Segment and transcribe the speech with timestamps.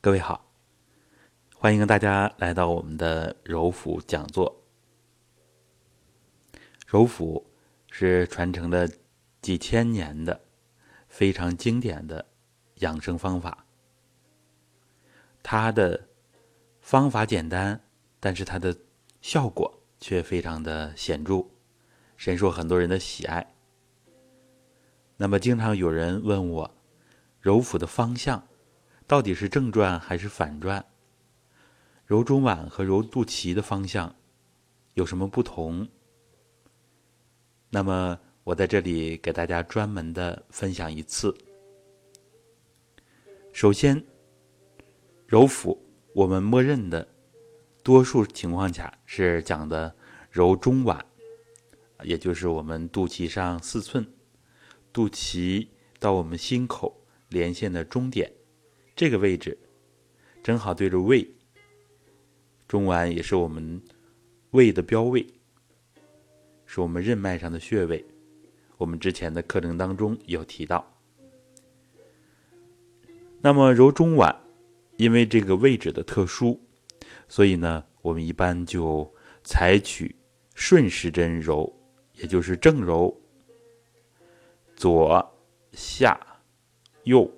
[0.00, 0.48] 各位好，
[1.56, 4.62] 欢迎大家来到我们的柔府讲座。
[6.86, 7.50] 柔府
[7.90, 8.88] 是传承了
[9.42, 10.40] 几千年的
[11.08, 12.24] 非常经典的
[12.76, 13.66] 养生方法，
[15.42, 16.06] 它的
[16.80, 17.80] 方法简单，
[18.20, 18.76] 但是它的
[19.20, 21.44] 效果却非常的显著，
[22.16, 23.52] 深受很多人的喜爱。
[25.16, 26.74] 那么，经常有人问我，
[27.40, 28.46] 揉腹的方向
[29.08, 30.84] 到底是正转还是反转？
[32.04, 34.14] 揉中脘和揉肚脐的方向
[34.92, 35.88] 有什么不同？
[37.70, 41.34] 那么，我在这里给大家专门的分享一次。
[43.50, 44.04] 首先，
[45.26, 45.82] 揉腹，
[46.14, 47.08] 我们默认的
[47.82, 49.96] 多数情况下是讲的
[50.30, 51.00] 揉中脘，
[52.02, 54.06] 也就是我们肚脐上四寸，
[54.92, 55.66] 肚脐
[55.98, 58.30] 到我们心口连线的中点，
[58.98, 59.56] 这个位置
[60.42, 61.24] 正好对着胃，
[62.66, 63.80] 中脘也是我们
[64.50, 65.24] 胃的标位。
[66.66, 68.04] 是我们任脉上的穴位，
[68.76, 70.84] 我们之前的课程当中有提到。
[73.40, 74.34] 那么揉中脘，
[74.96, 76.58] 因为这个位置的特殊，
[77.28, 79.08] 所以呢，我们一般就
[79.44, 80.12] 采取
[80.56, 81.72] 顺时针揉，
[82.14, 83.16] 也就是正揉，
[84.74, 85.24] 左
[85.70, 86.20] 下
[87.04, 87.32] 右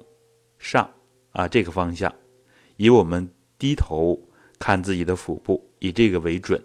[0.59, 0.91] 上
[1.33, 2.15] 啊这个方向，
[2.77, 3.29] 以我们
[3.59, 4.21] 低头
[4.59, 6.63] 看自己的腹部，以这个为准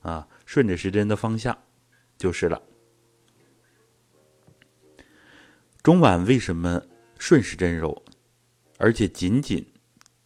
[0.00, 1.56] 啊，顺着时针的方向。
[2.18, 2.60] 就是了。
[5.84, 6.82] 中脘为什么
[7.16, 8.04] 顺时针揉，
[8.76, 9.64] 而且仅仅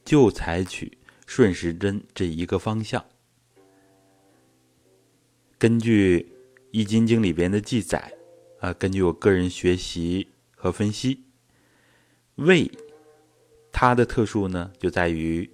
[0.03, 3.05] 就采取顺时针这一个方向？
[5.59, 6.20] 根据
[6.70, 8.14] 《易筋经》里边的记载，
[8.61, 11.25] 啊，根据我个人学习和分析，
[12.36, 12.70] 胃
[13.83, 15.51] 它的特殊呢，就在于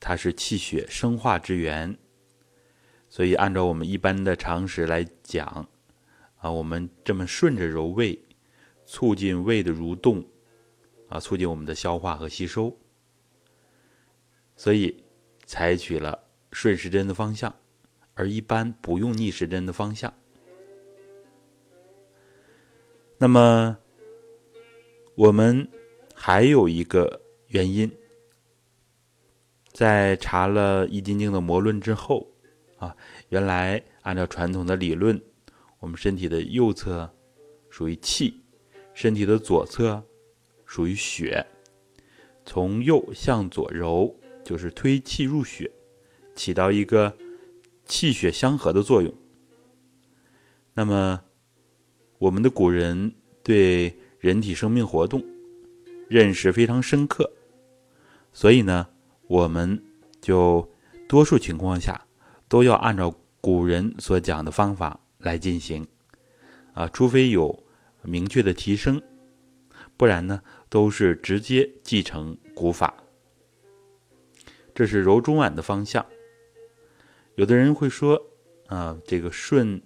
[0.00, 1.94] 它是气血生化之源，
[3.10, 5.68] 所以按照我们一般的常识来讲。
[6.36, 8.18] 啊，我们这么顺着揉胃，
[8.86, 10.26] 促进胃的蠕动，
[11.10, 12.74] 啊，促进我们的消化和吸收，
[14.56, 15.04] 所以
[15.44, 16.18] 采取了
[16.52, 17.54] 顺时针的方向，
[18.14, 20.10] 而一般不用逆时针的方向。
[23.18, 23.76] 那么，
[25.14, 25.68] 我们
[26.14, 27.20] 还有一个
[27.56, 27.90] 原因，
[29.72, 32.30] 在查了《易筋经》的模论之后，
[32.76, 32.94] 啊，
[33.30, 35.18] 原来按照传统的理论。
[35.78, 37.10] 我们身体的右侧
[37.70, 38.38] 属于气，
[38.92, 40.02] 身体的左侧
[40.66, 41.46] 属于血。
[42.44, 45.70] 从右向左揉，就是推气入血，
[46.34, 47.16] 起到一个
[47.86, 49.10] 气血相合的作用。
[50.74, 51.18] 那么，
[52.18, 55.24] 我们的古人对人体生命活动
[56.06, 57.30] 认识非常深刻，
[58.36, 58.86] 所以呢，
[59.28, 59.82] 我们
[60.20, 60.70] 就
[61.08, 62.06] 多数情况下
[62.48, 63.10] 都要按照
[63.40, 65.00] 古人所讲的方法。
[65.20, 65.88] 来进行，
[66.74, 67.64] 啊，除非有
[68.02, 69.02] 明确的提升，
[69.96, 72.94] 不然呢，都是直接继承古法。
[74.74, 76.04] 这是揉中脘的方向。
[77.34, 78.22] 有的人会说，
[78.66, 79.82] 啊，这个顺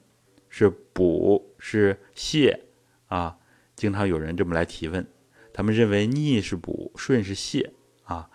[0.48, 2.58] 是补是泻
[3.06, 3.38] 啊，
[3.76, 5.06] 经常有人这么来提问，
[5.54, 7.70] 他们认为逆是补，顺是泻
[8.14, 8.30] 啊。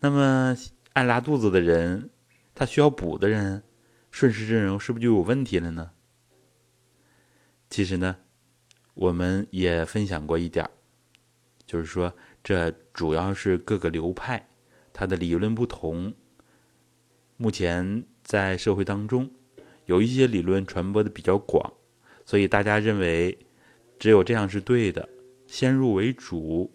[0.00, 0.56] 那么
[0.92, 2.10] 爱拉肚子的人，
[2.54, 3.62] 他需要补的人，
[4.10, 5.92] 顺时针揉是不是就有问题了呢？
[7.68, 8.16] 其实呢，
[8.94, 10.70] 我们也分享过一点儿，
[11.64, 14.48] 就是说，这主要是各个流派
[14.92, 16.12] 它的理论不同。
[17.36, 19.30] 目前在社会当中，
[19.86, 21.72] 有一些理论传播的比较广，
[22.24, 23.38] 所以大家认为
[23.98, 25.08] 只有这样是对的，
[25.46, 26.70] 先入为主。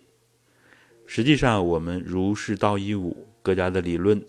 [1.05, 4.25] 实际上，我们儒释道一五各家的理论，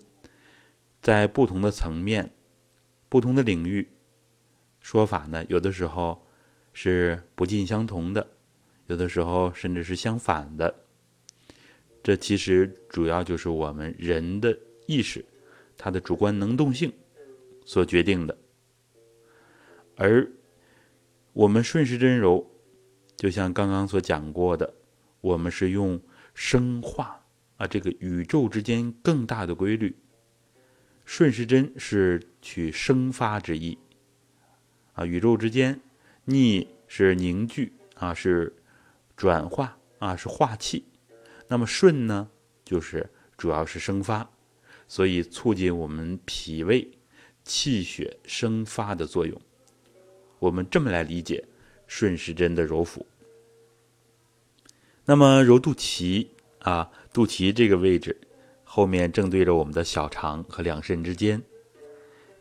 [1.01, 2.31] 在不同的层面、
[3.09, 3.87] 不同的领域
[4.79, 6.21] 说法呢，有的时候。
[6.79, 8.27] 是不尽相同的，
[8.85, 10.75] 有的时候甚至是相反的。
[12.03, 14.55] 这其实主要就是我们人的
[14.85, 15.25] 意识，
[15.75, 16.93] 它的主观能动性
[17.65, 18.37] 所决定的。
[19.95, 20.29] 而
[21.33, 22.47] 我们顺时针揉，
[23.15, 24.71] 就像刚刚所讲过的，
[25.21, 25.99] 我们是用
[26.37, 27.19] 生化
[27.57, 29.97] 啊，这个宇宙之间更大的规律。
[31.03, 33.75] 顺时针是取生发之意
[34.93, 35.81] 啊，宇宙之间。
[36.25, 38.55] 逆是凝聚啊，是
[39.15, 40.85] 转化啊，是化气。
[41.47, 42.29] 那么顺呢，
[42.63, 44.29] 就是主要是生发，
[44.87, 46.87] 所以促进我们脾胃
[47.43, 49.41] 气血生发的作用。
[50.37, 51.43] 我们这么来理解
[51.87, 53.03] 顺时针的揉腹。
[55.09, 56.27] 那么揉肚脐
[56.59, 58.19] 啊，肚脐这个位置
[58.65, 61.41] 后面正对着我们的小肠和两肾之间，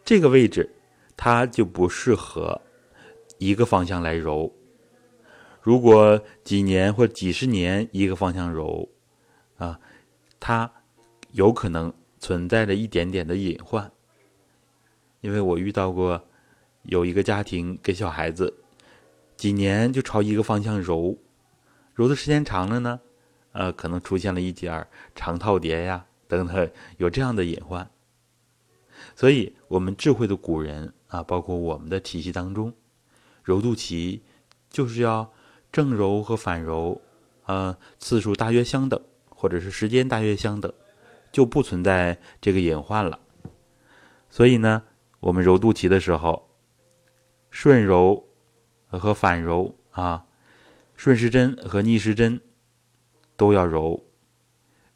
[0.04, 0.68] 这个位置
[1.16, 2.60] 它就不适合
[3.38, 4.52] 一个方向来揉。
[5.62, 8.88] 如果几年或几十年一个方向揉，
[9.58, 9.78] 啊，
[10.40, 10.68] 它
[11.30, 13.88] 有可能存在着一点点的隐患。
[15.20, 16.20] 因为我遇到过
[16.82, 18.52] 有一个家庭给小孩子
[19.36, 21.16] 几年就朝一个方向揉，
[21.96, 23.00] 揉的时间长了呢，
[23.50, 27.90] 呃，可能出现了一点肠套叠呀等等，有这样的隐患。
[29.16, 32.72] 所以，我们智慧的古人啊，包括我们的体系当中，
[33.42, 34.20] 揉肚脐
[34.70, 35.32] 就是要。
[35.72, 37.02] 正揉和反揉，
[37.44, 40.72] 呃，次数大约相等，或者是时间大约相等，
[41.30, 43.18] 就不存在这个隐患了。
[44.30, 44.84] 所以呢，
[45.20, 46.48] 我们揉肚脐的时候，
[47.50, 48.26] 顺揉
[48.86, 50.24] 和反揉啊，
[50.96, 52.40] 顺时针和逆时针
[53.36, 54.06] 都要揉。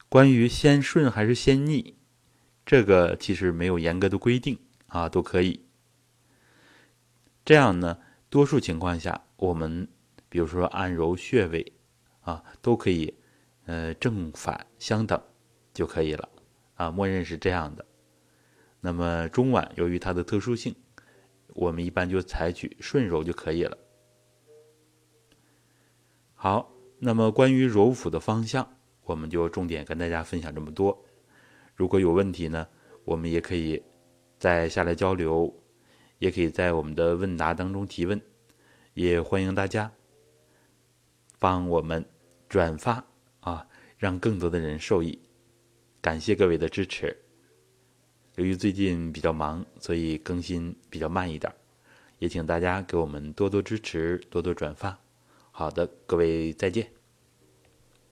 [0.08, 1.96] 关于先顺还是先逆，
[2.66, 5.66] 这个其实没有严格的规定啊，都可以。
[7.44, 7.98] 这样呢，
[8.28, 9.88] 多数情况下我们。
[10.32, 11.72] 比如说按揉穴位，
[12.20, 13.12] 啊，都可以，
[13.64, 15.20] 呃，正反相等
[15.74, 16.28] 就可以了，
[16.76, 17.84] 啊，默认是这样的。
[18.80, 20.72] 那么中脘由于它的特殊性，
[21.48, 23.76] 我们一般就采取顺揉就可以了。
[26.42, 28.66] 好，那么关于揉腹的方向，
[29.02, 31.04] 我们就重点跟大家分享这么多。
[31.76, 32.66] 如果有问题呢，
[33.04, 33.82] 我们也可以
[34.38, 35.54] 再下来交流，
[36.16, 38.18] 也可以在我们的问答当中提问，
[38.94, 39.92] 也欢迎大家。
[41.38, 42.02] 帮我们
[42.48, 43.04] 转发
[43.40, 45.20] 啊，让更多的人受益。
[46.00, 47.14] 感谢各位的支持。
[48.36, 51.52] 由于最近比较忙，所以更新比较慢一点，
[52.18, 54.98] 也请大家给我们多多支持，多多转发。
[55.50, 56.99] 好的，各位再见。